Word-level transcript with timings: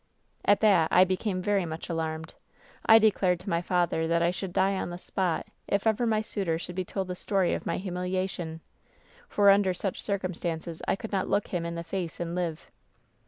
"At 0.45 0.61
that 0.61 0.87
I 0.91 1.03
became 1.03 1.43
very 1.43 1.63
much 1.63 1.87
alarmed. 1.87 2.33
I 2.87 2.97
declared 2.97 3.39
to 3.41 3.49
my 3.51 3.61
father 3.61 4.07
that 4.07 4.23
I 4.23 4.31
should 4.31 4.51
die 4.51 4.75
on 4.75 4.89
the 4.89 4.97
spot 4.97 5.45
if 5.67 5.85
ever 5.85 6.07
my 6.07 6.23
suitor 6.23 6.57
should 6.57 6.73
be 6.73 6.83
told 6.83 7.07
the 7.07 7.13
story 7.13 7.53
of 7.53 7.67
my 7.67 7.77
humiliation; 7.77 8.61
for 9.29 9.45
WHEN 9.45 9.61
SHADOWS 9.61 9.61
DDE 9.61 9.69
888 9.69 9.73
tinder 9.73 9.73
such 9.75 10.01
circumstances 10.01 10.81
I 10.87 10.95
could 10.95 11.11
not 11.11 11.29
look 11.29 11.49
him 11.49 11.67
in 11.67 11.75
the 11.75 11.83
face 11.83 12.19
and 12.19 12.33
live. 12.33 12.71